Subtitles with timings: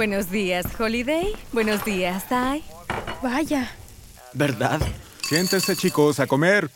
[0.00, 1.36] Buenos días, Holiday.
[1.52, 2.64] Buenos días, Ty.
[3.22, 3.70] Vaya,
[4.32, 4.80] ¿Verdad?
[5.28, 6.70] Siéntense chicos a comer.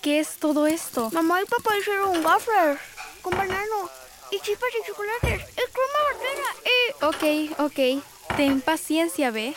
[0.00, 1.10] ¿qué es todo esto?
[1.10, 2.78] Mamá y papá hicieron waffles
[3.20, 3.90] con banano
[4.32, 7.58] y chispas de chocolates y crema batera y...
[7.58, 8.02] Ok, ok.
[8.38, 9.54] Ten paciencia, ¿ve?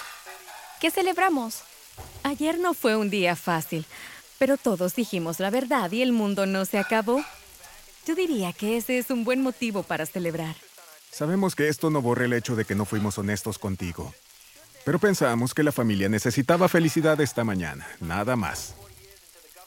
[0.81, 1.61] ¿Qué celebramos?
[2.23, 3.85] Ayer no fue un día fácil,
[4.37, 7.23] pero todos dijimos la verdad y el mundo no se acabó.
[8.05, 10.57] Yo diría que ese es un buen motivo para celebrar.
[11.13, 14.15] Sabemos que esto no borra el hecho de que no fuimos honestos contigo.
[14.83, 18.73] Pero pensamos que la familia necesitaba felicidad esta mañana, nada más.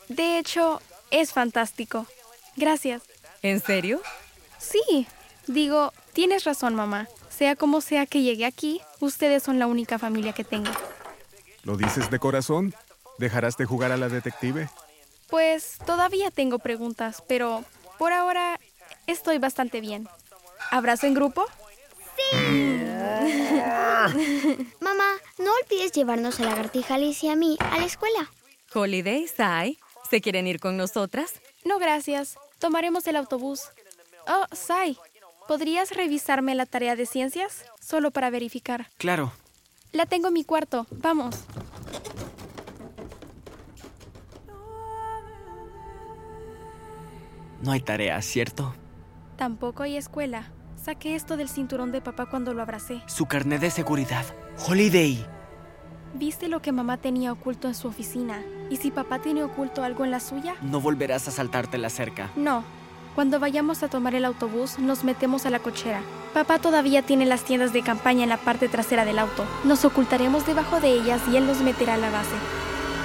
[0.09, 2.07] De hecho, es fantástico.
[2.57, 3.03] Gracias.
[3.43, 4.01] ¿En serio?
[4.59, 5.07] Sí,
[5.47, 7.07] digo, tienes razón, mamá.
[7.31, 10.73] Sea como sea que llegue aquí, ustedes son la única familia que tengo.
[11.63, 12.75] ¿Lo dices de corazón?
[13.19, 14.69] ¿Dejarás de jugar a la detective?
[15.31, 17.65] Pues todavía tengo preguntas, pero
[17.99, 18.59] por ahora
[19.07, 20.09] estoy bastante bien.
[20.71, 21.45] ¿Abrazo en grupo?
[24.81, 25.05] Mamá,
[25.39, 28.31] no olvides llevarnos a la lagartija Alicia y a mí a la escuela.
[28.75, 29.79] Holiday, Sai,
[30.11, 31.35] ¿se quieren ir con nosotras?
[31.65, 32.37] No, gracias.
[32.59, 33.63] Tomaremos el autobús.
[34.29, 34.99] Oh, Sai,
[35.49, 37.65] ¿podrías revisarme la tarea de ciencias?
[37.81, 38.91] Solo para verificar.
[38.99, 39.33] Claro.
[39.93, 40.87] La tengo en mi cuarto.
[40.91, 41.37] Vamos.
[47.63, 48.75] No hay tarea, ¿cierto?
[49.37, 50.51] Tampoco hay escuela.
[50.87, 53.03] Saqué esto del cinturón de papá cuando lo abracé.
[53.07, 54.25] Su carnet de seguridad.
[54.69, 55.27] Holiday.
[56.15, 58.41] ¿Viste lo que mamá tenía oculto en su oficina?
[58.71, 60.55] ¿Y si papá tiene oculto algo en la suya?
[60.63, 62.31] No volverás a saltarte la cerca.
[62.37, 62.63] No.
[63.17, 66.03] Cuando vayamos a tomar el autobús, nos metemos a la cochera.
[66.33, 69.45] Papá todavía tiene las tiendas de campaña en la parte trasera del auto.
[69.65, 72.37] Nos ocultaremos debajo de ellas y él nos meterá a la base.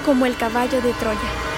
[0.06, 1.51] Como el caballo de Troya.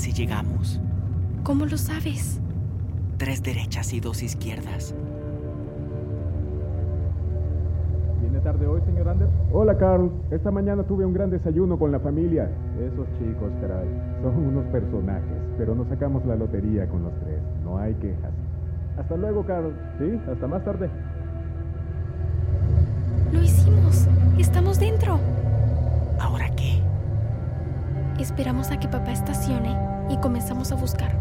[0.00, 0.80] Casi llegamos.
[1.42, 2.40] ¿Cómo lo sabes?
[3.18, 4.94] Tres derechas y dos izquierdas.
[8.22, 9.30] ¿Viene tarde hoy, señor Anders?
[9.52, 10.10] Hola, Carl.
[10.30, 12.48] Esta mañana tuve un gran desayuno con la familia.
[12.78, 13.88] Esos chicos, caray,
[14.22, 17.38] son unos personajes, pero nos sacamos la lotería con los tres.
[17.62, 18.32] No hay quejas.
[18.96, 19.70] Hasta luego, Carl.
[19.98, 20.88] Sí, hasta más tarde.
[23.34, 24.08] Lo hicimos.
[24.38, 25.18] Estamos dentro.
[26.18, 26.80] ¿Ahora qué?
[28.18, 31.18] Esperamos a que papá estacione y comenzamos a buscar.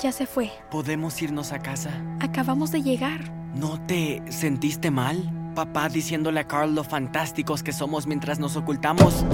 [0.00, 0.50] Ya se fue.
[0.70, 1.90] ¿Podemos irnos a casa?
[2.20, 3.20] Acabamos de llegar.
[3.54, 5.52] ¿No te sentiste mal?
[5.54, 9.24] Papá diciéndole a Carl lo fantásticos que somos mientras nos ocultamos.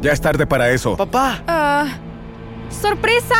[0.00, 0.96] Ya es tarde para eso.
[0.96, 1.42] ¡Papá!
[1.46, 1.98] Ah.
[2.70, 3.34] ¡Sorpresa!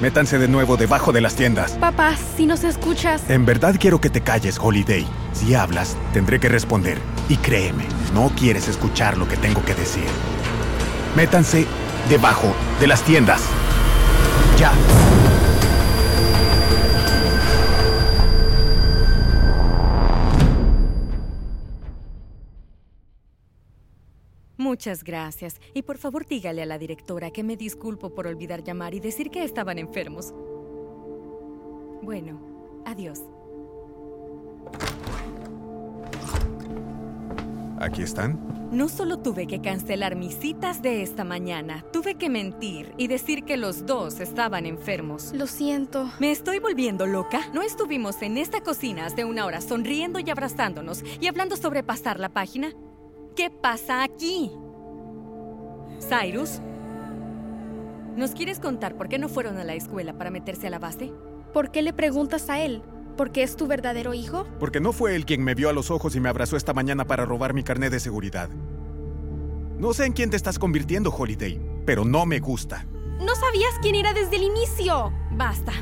[0.00, 1.72] Métanse de nuevo debajo de las tiendas.
[1.72, 3.28] Papá, si nos escuchas.
[3.28, 5.06] En verdad quiero que te calles, Holiday.
[5.32, 6.98] Si hablas, tendré que responder.
[7.28, 10.04] Y créeme, no quieres escuchar lo que tengo que decir.
[11.16, 11.66] Métanse
[12.08, 13.42] debajo de las tiendas.
[14.58, 14.72] Ya.
[24.72, 25.60] Muchas gracias.
[25.74, 29.28] Y por favor dígale a la directora que me disculpo por olvidar llamar y decir
[29.28, 30.32] que estaban enfermos.
[32.00, 32.40] Bueno,
[32.86, 33.20] adiós.
[37.80, 38.40] ¿Aquí están?
[38.72, 43.44] No solo tuve que cancelar mis citas de esta mañana, tuve que mentir y decir
[43.44, 45.34] que los dos estaban enfermos.
[45.34, 46.10] Lo siento.
[46.18, 47.42] ¿Me estoy volviendo loca?
[47.52, 52.18] ¿No estuvimos en esta cocina hace una hora sonriendo y abrazándonos y hablando sobre pasar
[52.18, 52.72] la página?
[53.36, 54.52] ¿Qué pasa aquí?
[56.00, 56.60] Cyrus,
[58.16, 61.12] ¿nos quieres contar por qué no fueron a la escuela para meterse a la base?
[61.54, 62.82] ¿Por qué le preguntas a él?
[63.16, 64.46] ¿Porque es tu verdadero hijo?
[64.58, 67.06] Porque no fue él quien me vio a los ojos y me abrazó esta mañana
[67.06, 68.50] para robar mi carnet de seguridad.
[69.78, 72.86] No sé en quién te estás convirtiendo, Holiday, pero no me gusta.
[73.18, 75.12] No sabías quién era desde el inicio.
[75.32, 75.72] Basta.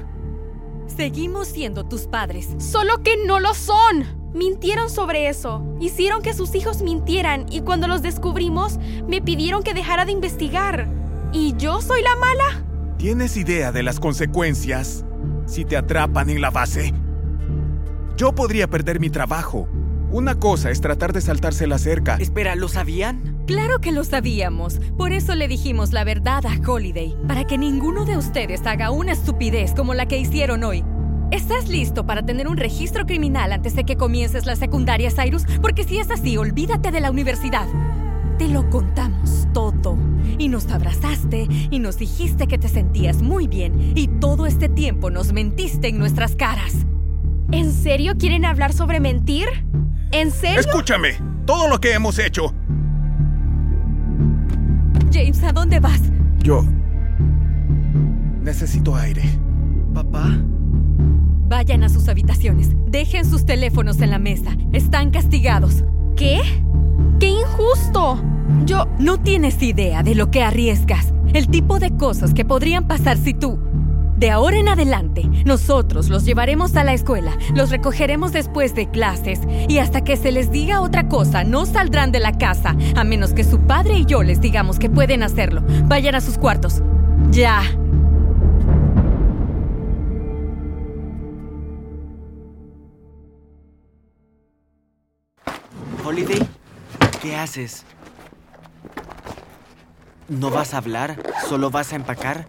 [0.86, 2.48] Seguimos siendo tus padres.
[2.58, 4.19] Solo que no lo son.
[4.32, 5.62] Mintieron sobre eso.
[5.80, 8.78] Hicieron que sus hijos mintieran y cuando los descubrimos
[9.08, 10.88] me pidieron que dejara de investigar.
[11.32, 12.64] ¿Y yo soy la mala?
[12.96, 15.04] ¿Tienes idea de las consecuencias
[15.46, 16.94] si te atrapan en la base?
[18.16, 19.68] Yo podría perder mi trabajo.
[20.12, 22.16] Una cosa es tratar de saltarse la cerca.
[22.16, 23.44] Espera, ¿lo sabían?
[23.46, 24.80] Claro que lo sabíamos.
[24.96, 29.12] Por eso le dijimos la verdad a Holiday, para que ninguno de ustedes haga una
[29.12, 30.84] estupidez como la que hicieron hoy.
[31.30, 35.44] ¿Estás listo para tener un registro criminal antes de que comiences la secundaria, Cyrus?
[35.62, 37.68] Porque si es así, olvídate de la universidad.
[38.36, 39.96] Te lo contamos todo.
[40.38, 43.92] Y nos abrazaste y nos dijiste que te sentías muy bien.
[43.94, 46.84] Y todo este tiempo nos mentiste en nuestras caras.
[47.52, 49.46] ¿En serio quieren hablar sobre mentir?
[50.10, 50.58] ¿En serio?
[50.58, 51.10] Escúchame,
[51.46, 52.52] todo lo que hemos hecho.
[55.12, 56.00] James, ¿a dónde vas?
[56.40, 56.64] Yo...
[58.42, 59.22] Necesito aire.
[59.94, 60.40] ¿Papá?
[61.50, 62.68] Vayan a sus habitaciones.
[62.86, 64.56] Dejen sus teléfonos en la mesa.
[64.72, 65.82] Están castigados.
[66.16, 66.40] ¿Qué?
[67.18, 68.22] ¡Qué injusto!
[68.66, 68.86] Yo...
[69.00, 71.12] No tienes idea de lo que arriesgas.
[71.34, 73.58] El tipo de cosas que podrían pasar si tú...
[74.16, 79.40] De ahora en adelante, nosotros los llevaremos a la escuela, los recogeremos después de clases
[79.66, 83.32] y hasta que se les diga otra cosa, no saldrán de la casa, a menos
[83.32, 85.64] que su padre y yo les digamos que pueden hacerlo.
[85.86, 86.82] Vayan a sus cuartos.
[87.30, 87.62] Ya.
[96.10, 96.40] Holiday,
[97.22, 97.84] ¿qué haces?
[100.28, 101.22] ¿No vas a hablar?
[101.48, 102.48] ¿Solo vas a empacar?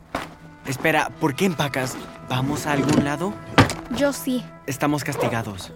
[0.66, 1.96] Espera, ¿por qué empacas?
[2.28, 3.36] ¿Vamos a algún lado?
[3.96, 4.44] Yo sí.
[4.66, 5.72] Estamos castigados.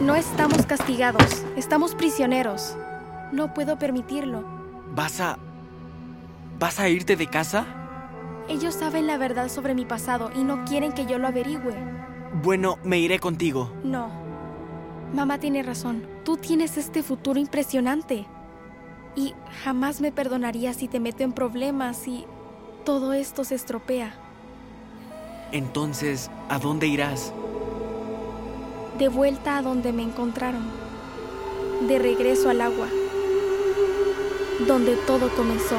[0.00, 1.44] No estamos castigados.
[1.54, 2.78] Estamos prisioneros.
[3.30, 4.42] No puedo permitirlo.
[4.94, 5.36] ¿Vas a...
[6.58, 7.66] ¿Vas a irte de casa?
[8.48, 11.76] Ellos saben la verdad sobre mi pasado y no quieren que yo lo averigüe.
[12.42, 13.70] Bueno, me iré contigo.
[13.84, 14.08] No.
[15.12, 16.17] Mamá tiene razón.
[16.28, 18.26] Tú tienes este futuro impresionante.
[19.16, 19.32] Y
[19.64, 22.26] jamás me perdonaría si te meto en problemas y
[22.84, 24.12] todo esto se estropea.
[25.52, 27.32] Entonces, ¿a dónde irás?
[28.98, 30.70] De vuelta a donde me encontraron.
[31.88, 32.88] De regreso al agua.
[34.66, 35.78] Donde todo comenzó.